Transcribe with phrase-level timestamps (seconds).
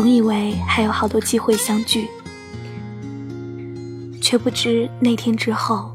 [0.00, 2.08] 总以为还有好多机会相聚，
[4.18, 5.94] 却不知那天之后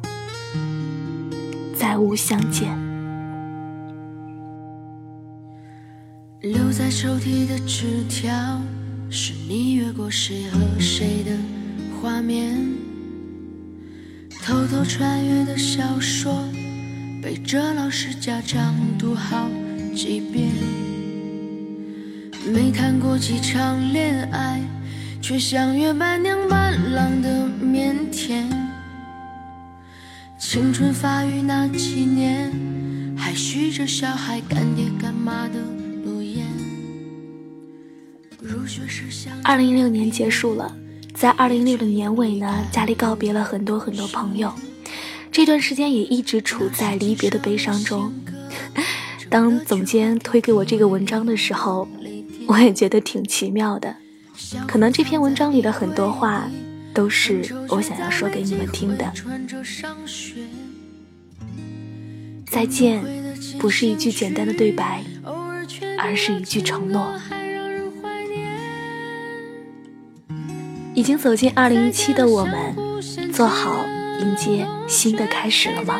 [1.76, 2.70] 再无相见。
[6.40, 8.62] 留在抽屉的纸条，
[9.10, 11.32] 是你越过谁和谁的
[12.00, 12.64] 画面。
[14.44, 16.44] 偷偷穿越的小说，
[17.24, 19.50] 背着老师家长读好
[19.96, 20.95] 几遍。
[22.48, 24.62] 没谈过几场恋爱，
[25.20, 28.44] 却像约伴娘伴郎的腼腆。
[30.38, 32.54] 青春发育那几年，
[33.18, 35.60] 还许着小孩干爹干妈的
[36.04, 36.46] 诺言。
[39.44, 40.76] 二零一六年结束了，
[41.16, 44.54] 在二零一六的年尾呢，家里告别了很多很多朋友，
[45.32, 48.14] 这段时间也一直处在离别的悲伤中。
[49.32, 51.88] 当总监推给我这个文章的时候，
[52.48, 53.96] 我也觉得挺奇妙的，
[54.68, 56.50] 可能这篇文章里的很多话
[56.94, 59.12] 都是我想要说给你们听的。
[62.46, 63.04] 再见，
[63.60, 65.04] 不是一句简单的对白，
[65.98, 67.14] 而是一句承诺。
[70.94, 72.74] 已经走进二零一七的我们，
[73.34, 73.86] 做好
[74.22, 76.00] 迎接新的开始了吗？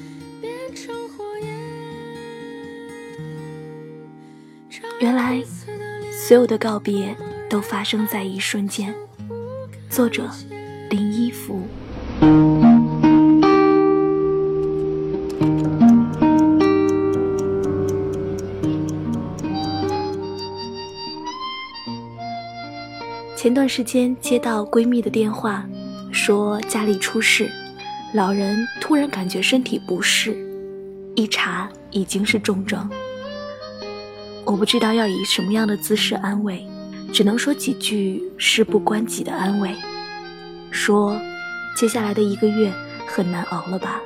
[5.01, 5.41] 原来，
[6.11, 7.15] 所有的告别
[7.49, 8.93] 都发生在一瞬间。
[9.89, 10.29] 作者：
[10.91, 11.63] 林一福。
[23.35, 25.67] 前段时间接到闺蜜的电话，
[26.11, 27.49] 说家里出事，
[28.13, 30.37] 老人突然感觉身体不适，
[31.15, 32.87] 一查已经是重症。
[34.45, 36.67] 我不知道要以什么样的姿势安慰，
[37.13, 39.75] 只能说几句事不关己的安慰，
[40.71, 41.19] 说
[41.75, 42.71] 接下来的一个月
[43.07, 44.01] 很难熬了吧。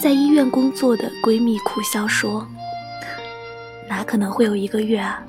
[0.00, 2.46] 在医院工作的闺蜜苦笑说
[3.88, 5.22] ：“哪可能会有一个月啊？”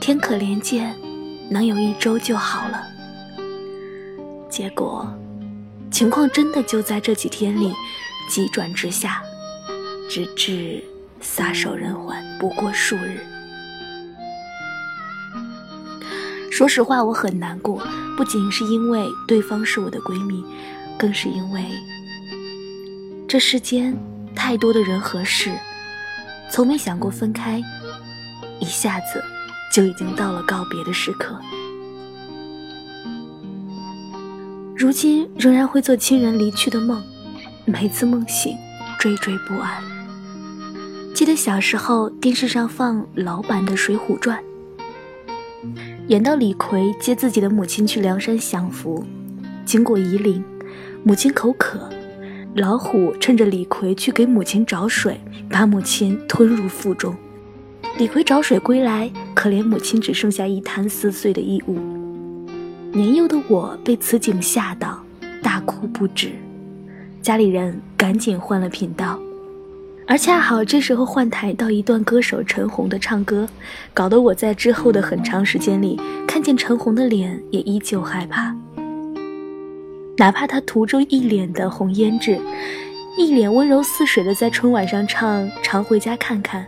[0.00, 0.96] 天可怜见，
[1.48, 2.82] 能有一周就好了。
[4.48, 5.06] 结果，
[5.90, 7.72] 情况真的就在这几天里
[8.28, 9.22] 急转直下，
[10.08, 10.82] 直至
[11.22, 13.18] 撒手人寰不过数日。
[16.50, 17.82] 说实话，我很难过，
[18.16, 20.44] 不仅是因为对方是我的闺蜜，
[20.98, 21.64] 更是因为
[23.26, 23.96] 这世间
[24.34, 25.50] 太多的人和事，
[26.50, 27.62] 从没想过分开，
[28.60, 29.24] 一下子。
[29.72, 31.34] 就已经到了告别的时刻，
[34.76, 37.02] 如今仍然会做亲人离去的梦，
[37.64, 38.54] 每次梦醒，
[39.00, 39.82] 惴惴不安。
[41.22, 44.42] 记得小时候电视上放老版的《水浒传》，
[46.08, 49.04] 演到李逵接自己的母亲去梁山享福，
[49.64, 50.42] 经过夷陵，
[51.04, 51.88] 母亲口渴，
[52.56, 57.14] 老虎趁着李逵去给母亲找水，把母亲吞入腹中。
[57.98, 61.78] 李逵找水归来，可怜母亲只剩下一滩撕碎的衣物。
[62.90, 65.00] 年幼的我被此景吓到，
[65.40, 66.32] 大哭不止。
[67.20, 69.20] 家里人赶紧换了频道，
[70.12, 73.48] 而恰好这时候换台到一段歌手陈红的唱歌，
[73.94, 75.98] 搞得我在之后的很长时间里
[76.28, 78.54] 看见陈红的脸也依旧害怕。
[80.18, 82.38] 哪怕她涂着一脸的红胭脂，
[83.16, 86.66] 一脸温柔似水的在春晚上唱《常回家看看》。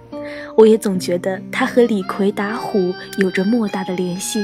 [0.57, 4.43] 我也总觉得他和李逵打虎有着莫大的联系。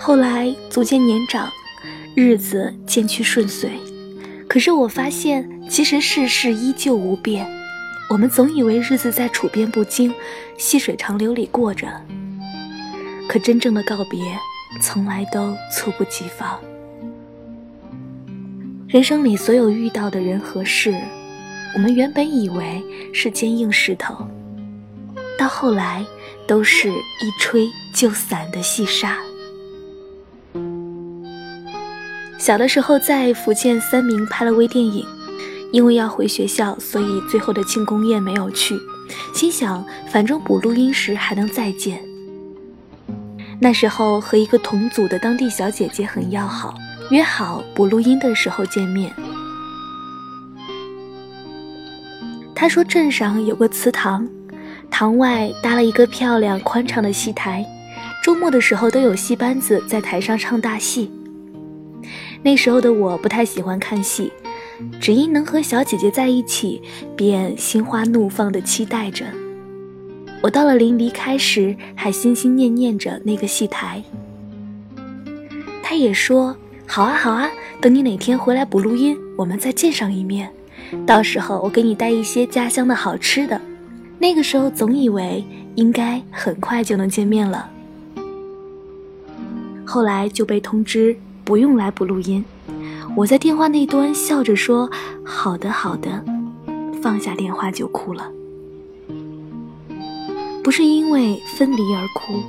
[0.00, 1.50] 后来逐渐年长，
[2.14, 3.70] 日子渐趋顺遂，
[4.48, 7.44] 可是我发现，其实世事依旧无变。
[8.08, 10.14] 我们总以为日子在处变不惊、
[10.56, 11.88] 细水长流里过着，
[13.28, 14.20] 可真正的告别，
[14.80, 16.60] 从来都猝不及防。
[18.86, 20.94] 人生里所有遇到的人和事，
[21.74, 22.80] 我们原本以为
[23.12, 24.24] 是坚硬石头，
[25.36, 26.04] 到后来
[26.46, 29.18] 都是一吹就散的细沙。
[32.44, 35.02] 小的时候在福建三明拍了微电影，
[35.72, 38.78] 因为要回学校，所以最后的庆功宴没有去。
[39.32, 41.98] 心想，反正补录音时还能再见。
[43.58, 46.74] 那时候和一个同组的当地小姐姐很要好，
[47.08, 49.10] 约好补录音的时候见面。
[52.54, 54.28] 她说镇上有个祠堂，
[54.90, 57.64] 堂外搭了一个漂亮宽敞的戏台，
[58.22, 61.10] 周末的时候都有戏班子在台上唱大戏。
[62.44, 64.32] 那时候的我不太喜欢看戏。
[65.00, 66.82] 只因能和小姐姐在一起，
[67.16, 69.24] 便心花怒放地期待着。
[70.42, 74.02] 我到了临离开时，还心心念念着那个戏台。
[75.82, 76.56] 他也说
[76.86, 77.48] ：“好啊，好啊，
[77.80, 80.50] 等你哪天回来补录音，我们再见上一面。
[81.06, 83.58] 到时候我给你带一些家乡的好吃的。”
[84.18, 85.44] 那个时候总以为
[85.76, 87.70] 应该很快就能见面了，
[89.84, 92.44] 后来就被通知不用来补录音。
[93.16, 94.90] 我在电话那端笑着说
[95.24, 96.24] ：“好的，好的。”
[97.02, 98.32] 放下电话就哭了，
[100.62, 102.42] 不是因为分离而哭。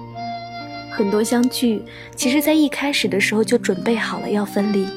[0.89, 1.81] 很多相聚，
[2.15, 4.87] 其实在一开始的时候就准备好了要分离。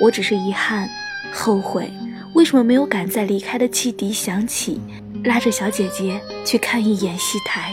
[0.00, 0.88] 我只是遗憾、
[1.32, 1.88] 后悔，
[2.34, 4.80] 为什么没有赶在离开的汽笛响起，
[5.22, 7.72] 拉着小姐姐去看一眼戏台。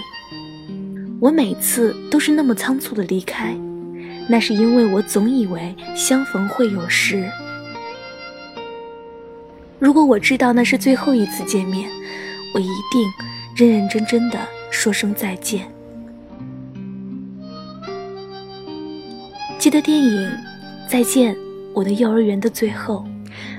[1.20, 3.58] 我每次都是那么仓促的离开。
[4.28, 7.30] 那是因为我总以为相逢会有时。
[9.80, 11.90] 如果我知道那是最后一次见面，
[12.54, 13.12] 我一定
[13.56, 14.40] 认认真真的
[14.72, 15.68] 说声再见。
[19.60, 20.30] 记得电影
[20.88, 21.36] 《再见，
[21.74, 23.06] 我的幼儿园》的最后，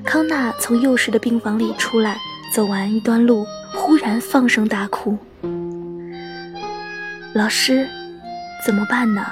[0.05, 2.17] 康纳从幼时的病房里出来，
[2.55, 5.17] 走完一段路，忽然放声大哭。
[7.35, 7.87] 老师，
[8.65, 9.23] 怎么办呢？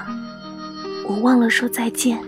[1.09, 2.19] 我忘了说再见，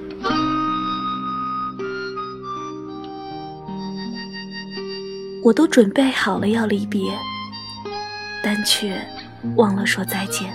[5.43, 7.13] 我都准备好了要离别，
[8.43, 9.01] 但却
[9.57, 10.53] 忘了说再见。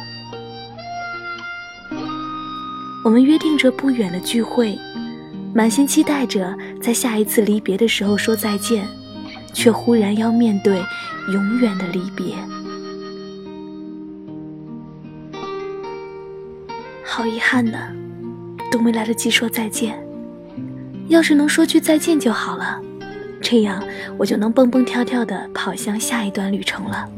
[3.04, 4.78] 我们约定着不远的聚会，
[5.54, 8.88] 满心期待着在下一次离别的时候说再见，
[9.54, 10.84] 却忽然要面对
[11.32, 12.36] 永远的离别，
[17.04, 17.99] 好遗憾呢。
[18.72, 19.98] 都没来得及说再见。
[21.08, 22.80] 要是能说句再见就好了，
[23.42, 23.84] 这样
[24.18, 27.10] 我就能蹦蹦跳跳地跑向下一段旅程了。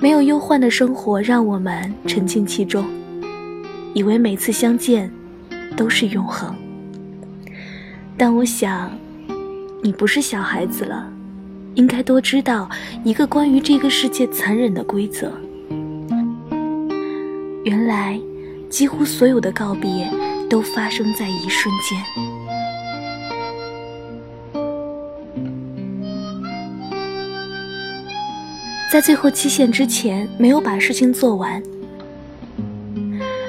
[0.00, 2.84] 没有忧患的生活让我们沉浸其中，
[3.94, 5.10] 以为每次相见
[5.76, 6.54] 都是永恒。
[8.16, 8.90] 但我想，
[9.82, 11.10] 你不是小孩子了，
[11.74, 12.68] 应该多知道
[13.02, 15.32] 一个关于这个世界残忍的规则。
[17.68, 18.18] 原来，
[18.70, 20.10] 几乎所有的告别
[20.48, 22.02] 都发生在一瞬间。
[28.90, 31.62] 在最后期限之前，没有把事情做完，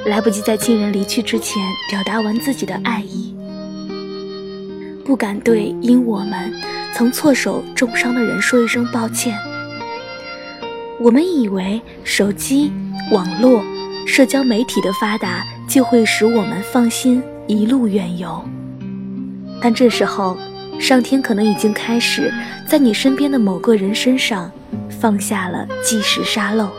[0.06, 3.34] 来不及在亲人离去之前表达完自己的爱意，
[5.06, 6.54] 不敢对因我们
[6.94, 9.34] 曾错手重伤的人说一声抱歉。
[11.00, 12.70] 我们以为手机、
[13.14, 13.64] 网络。
[14.10, 18.44] 社交媒体的发达就会使我们放心一路远游，
[19.62, 20.36] 但这时候，
[20.80, 22.34] 上天可能已经开始
[22.68, 24.52] 在你身边的某个人身上
[25.00, 26.72] 放下了计时沙漏。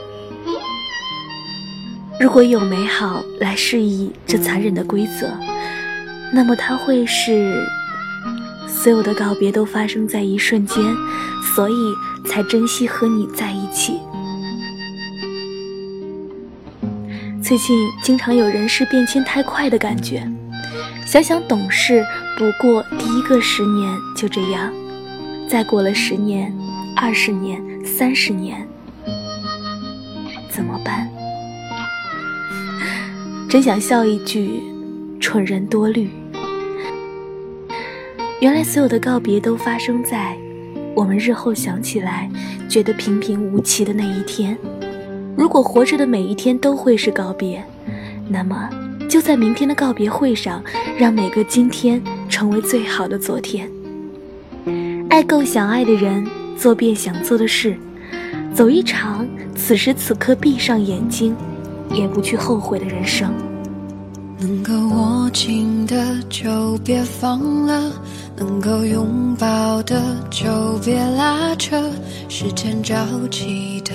[2.19, 5.31] 如果有美好来示意这残忍的规则，
[6.33, 7.65] 那么它会是
[8.67, 10.85] 所有的告别都发生在一瞬间，
[11.55, 11.95] 所以
[12.27, 14.01] 才珍惜和你在一起。
[17.51, 20.25] 最近经常有人事变迁太快的感觉，
[21.05, 22.07] 想想懂事
[22.39, 24.73] 不过第一个十年就这样，
[25.49, 26.57] 再过了十年、
[26.95, 28.65] 二十年、三十年，
[30.49, 31.11] 怎么办？
[33.49, 34.63] 真想笑一句：
[35.19, 36.09] 蠢人多虑。
[38.41, 40.37] 原来所有的告别都发生在
[40.95, 42.31] 我们日后想起来
[42.69, 44.57] 觉得平平无奇的那一天。
[45.41, 47.65] 如果活着的每一天都会是告别，
[48.29, 48.69] 那么
[49.09, 50.63] 就在明天的告别会上，
[50.99, 53.67] 让每个今天成为最好的昨天。
[55.09, 56.27] 爱够想爱的人，
[56.59, 57.75] 做遍想做的事，
[58.55, 61.35] 走一场此时此刻闭上眼睛
[61.91, 63.33] 也不去后悔的人生。
[64.39, 67.91] 能够握紧的就别放了，
[68.37, 71.91] 能够拥抱的就别拉扯，
[72.29, 72.95] 时间着
[73.31, 73.95] 急的。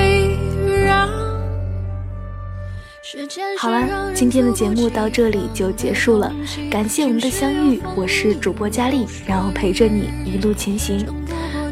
[3.57, 6.33] 好了，今天的节目到这里就结束了，
[6.69, 11.05] 感谢我们的相遇，我是主播佳丽，然后陪着你一路前行。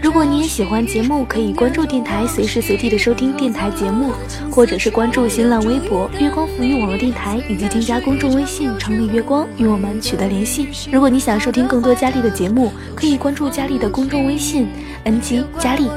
[0.01, 4.13] 如果你也喜欢节目，可以关注电台，随时随地的收听电台节目，
[4.49, 10.69] 或者是关注新浪微博“月光浮语网络电台”，以及添加公众微信“城里月光”与我们取得联系。
[10.91, 14.67] 如果你想收听更多佳丽的节目，可以关注佳丽的公众微信
[15.03, 15.89] “ng 佳丽”。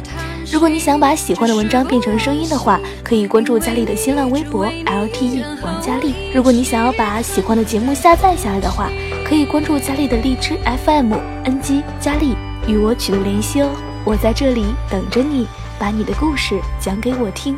[0.52, 6.14] 如果你想把喜欢的文章变成声音的话，可以关注佳丽的新浪微博 “lte 王佳丽”。
[6.34, 8.90] 如果你想要把喜欢的节目下载下来的话，
[9.26, 11.14] 可以关注佳丽的荔枝 FM
[11.46, 12.36] “ng 佳丽”
[12.68, 13.70] 与我取得联系哦。
[14.04, 15.46] 我在这里等着你，
[15.78, 17.56] 把你的故事讲给我听。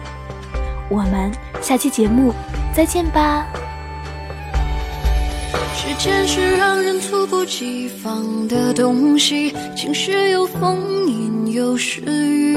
[0.88, 2.32] 我们下期节目
[2.72, 3.44] 再见吧。
[5.74, 12.56] 时间是让人猝不及防的东西，晴时有风，阴有时雨，